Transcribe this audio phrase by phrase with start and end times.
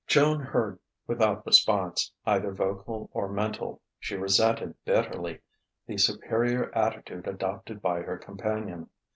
[0.07, 3.83] Joan heard without response, either vocal or mental.
[3.99, 5.41] She resented bitterly
[5.85, 8.89] the superior attitude adopted by her companion.